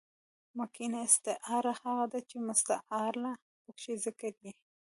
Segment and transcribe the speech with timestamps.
[0.57, 3.31] مکنیه استعاره هغه ده، چي مستعارله
[3.63, 4.51] پکښي ذکر يي.